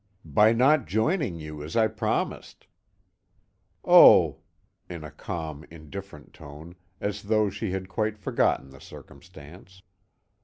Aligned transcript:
"By 0.25 0.51
not 0.51 0.87
joining 0.87 1.39
you 1.39 1.61
as 1.63 1.75
I 1.77 1.85
promised." 1.87 2.65
"Oh!" 3.85 4.39
in 4.89 5.03
a 5.03 5.11
calm, 5.11 5.63
indifferent 5.69 6.33
tone, 6.33 6.73
as 6.99 7.21
though 7.21 7.51
she 7.51 7.69
had 7.69 7.87
quite 7.87 8.17
forgotten 8.17 8.71
the 8.71 8.81
circumstance. 8.81 9.83